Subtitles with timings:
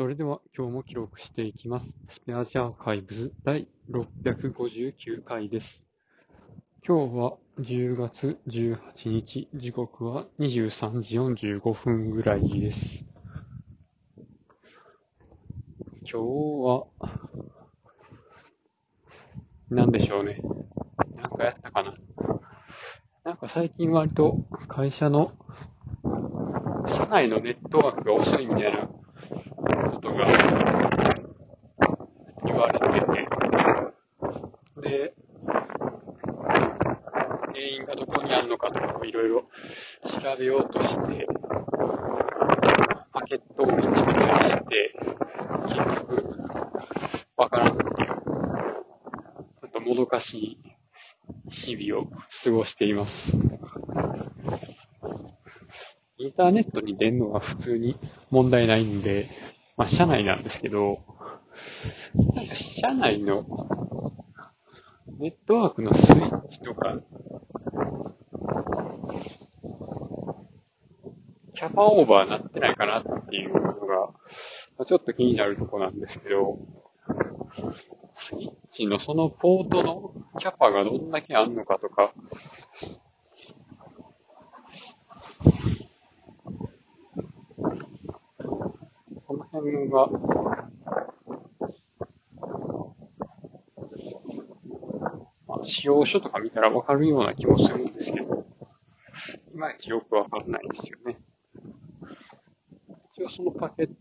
[0.00, 1.92] それでは今日も記録していきます。
[2.08, 5.82] スペアジアーカイブズ第659回です。
[6.82, 11.18] 今日は10月18日、時刻は23時
[11.58, 13.04] 45分ぐらいです。
[16.10, 16.86] 今日は、
[19.68, 20.40] 何でしょうね。
[21.16, 21.94] なんかやったかな。
[23.24, 25.32] なんか最近割と会社の
[26.88, 28.88] 社内のネットワークが遅いみたいな
[30.00, 30.26] ことが
[32.46, 33.28] 言われてて、
[34.80, 35.14] で、
[37.52, 39.44] 原因がどこにあるのかとかをいろいろ
[40.06, 41.26] 調べようとして、
[43.12, 44.94] パケットを見てみたりして、
[45.68, 46.24] 結局、
[47.36, 50.58] わからんっていう、ちょっともどかしい
[51.50, 52.06] 日々を
[52.42, 53.36] 過ごしています。
[56.16, 57.98] インターネットに出るのは普通に
[58.30, 59.30] 問題ないんで、
[59.80, 61.00] まあ、社内なんですけど、
[62.34, 63.46] なんか社内の
[65.18, 66.98] ネットワークのスイッチとか、
[71.54, 74.12] キャパオーバーなってないかなっていうのが、ま
[74.80, 76.58] あちょっと気になるとこなんですけど、
[78.18, 82.12] スイッチのそのポートのキャパがどんだけあるのかとか、
[89.60, 90.08] この辺が、
[95.46, 98.46] まあ、使用書とか見たらわかるような気もするんですけど、
[99.52, 101.18] いまいちよくわかんないですよね。
[103.12, 103.92] 一応そのパケット、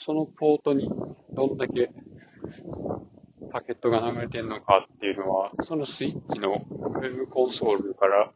[0.00, 0.90] そのポートに
[1.32, 1.92] どんだけ
[3.52, 8.32] パケットが流れてるのかっていうのは、そのスイッチのウェブコンソールから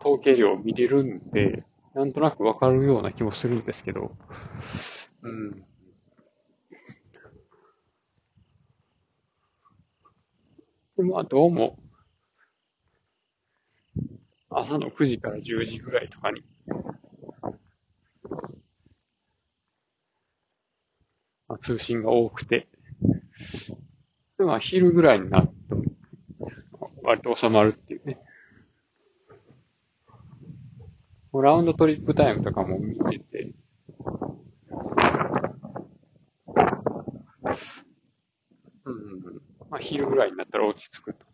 [0.00, 1.64] 統計量を見れるんで、
[1.94, 4.12] なんとなくわかるような気もするんですけど、
[5.22, 5.64] うん。
[10.96, 11.78] でも、どうも、
[14.50, 16.42] 朝の9時から10時ぐらいとかに、
[21.48, 22.68] まあ、通信が多くて、
[24.38, 28.18] でまあ、昼ぐらいになると、割と収まるっていうね。
[31.32, 33.54] もうラウンドトリップタイムとかも見てて、
[38.84, 41.26] うん、まあ、昼ぐらいになったら落ち着くと。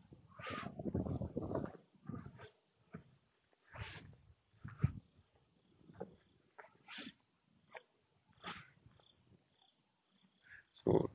[10.84, 11.10] そ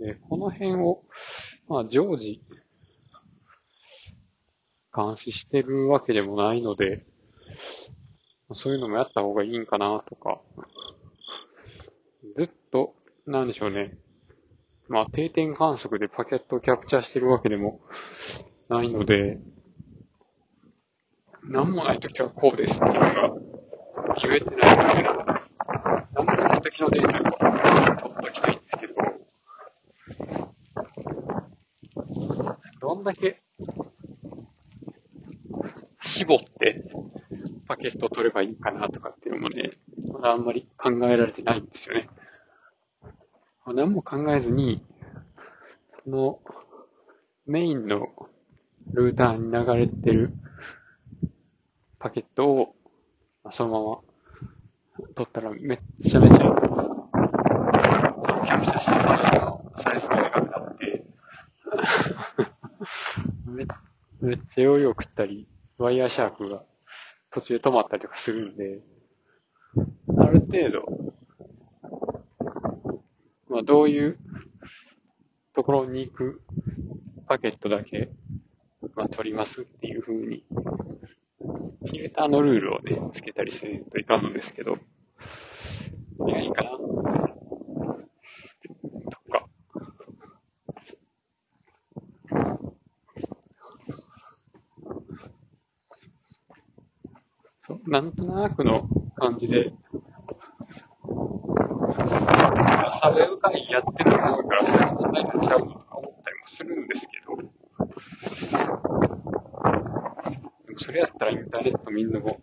[0.00, 0.04] う。
[0.04, 1.02] で、この辺を、
[1.68, 2.42] まあ、常時、
[4.94, 7.06] 監視してるわけでもないので、
[8.54, 10.40] そういうのもやった方がいいんかなとか、
[12.36, 12.94] ずっと、
[13.26, 13.96] なんでしょうね。
[14.92, 17.80] まあ、定点観測でパケットをキャプチャーしてるわけでも
[18.68, 19.38] ないので、
[21.44, 23.30] なんもないときはこうですっていうのが
[24.22, 28.94] 言えてないので、なんもないときのデータを取っときたいんですけど、
[32.82, 33.42] どんだけ
[36.02, 36.84] 絞って
[37.66, 39.78] パケットを取ればいいかなとかっていうのもね、
[40.12, 42.10] まだあんまり考えられてないんですよね。
[43.66, 44.82] 何も考えずに、
[46.04, 46.40] その
[47.46, 48.08] メインの
[48.92, 50.32] ルーターに流れてる
[51.98, 52.74] パケットを
[53.50, 54.00] そのまま
[55.14, 57.08] 取ったらめっちゃめちゃ、その
[58.44, 61.04] キャプチャーしたサイズがでかくなって、
[63.46, 63.66] め
[64.20, 65.48] めっちゃ容量食ったり、
[65.78, 66.64] ワイヤーシャークが
[67.30, 68.80] 途中で止まったりとかするんで、
[70.18, 71.12] ある程度、
[73.52, 74.16] まあどういう
[75.54, 76.40] ところに行く
[77.28, 78.08] パケットだけ、
[78.96, 80.42] まあ取りますっていう風に、
[81.38, 84.78] フィルターのルールをね、つけたりするといかんのですけど、
[86.26, 86.78] いや、いいかなと
[89.30, 89.46] か。
[97.66, 99.74] そう、なんとなくの感じで、
[103.04, 107.36] 朝ウェブ会やってると思うから、それが問題になっちゃうのとか思ったりもするんですけど、
[110.66, 112.40] でもそれやったらインターネット見んのも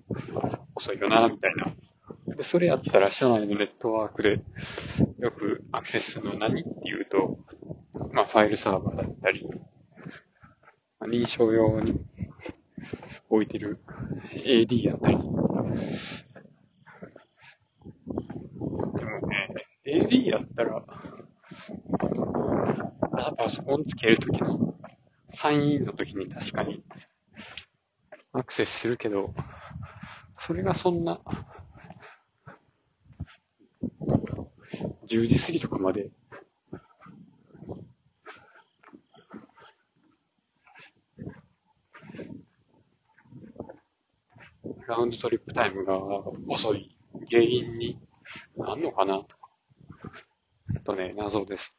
[0.75, 2.35] 遅いよな、みたいな。
[2.35, 4.41] で、それやったら社内のネットワークで
[5.19, 7.39] よくアクセスするのは何っていうと、
[8.11, 9.47] まあファイルサーバーだったり、
[10.99, 12.01] まあ認証用に
[13.29, 13.79] 置いてる
[14.33, 15.17] AD やったり。
[20.09, 20.83] D やったら、
[23.13, 24.73] あパソコンつけるときの、
[25.33, 26.83] サインインのときに確かに
[28.33, 29.35] アクセスするけど、
[30.39, 31.19] それがそんな、
[35.07, 36.09] 10時過ぎとかまで、
[44.87, 45.99] ラウンドトリップタイムが
[46.47, 46.95] 遅い
[47.29, 47.99] 原因に
[48.57, 49.19] なんのかな。
[49.19, 49.38] と、
[50.79, 51.75] っとね、謎です。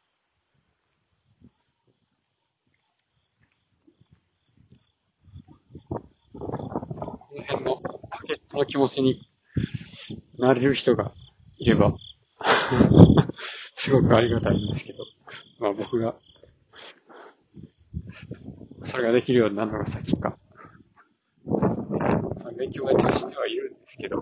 [6.33, 9.27] この辺のパケットの気持ちに
[10.37, 11.13] なれる人が
[11.57, 11.95] いれば
[13.77, 15.03] すごくありがたいんですけど、
[15.59, 16.15] まあ僕が、
[18.83, 20.37] それができるようになるのが先か。
[21.45, 24.17] その勉強が一応してはいるんですけど、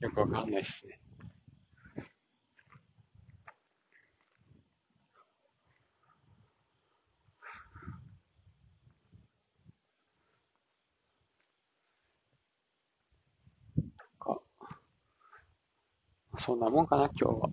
[0.00, 1.00] よくわかんないっすね。
[16.38, 17.48] そんなもんかな、今日は。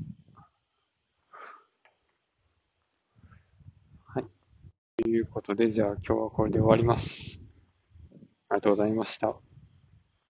[4.13, 4.25] はい。
[4.97, 7.39] ということで、じゃあ今日はこれで終わります。
[8.49, 9.50] ありがとうございました。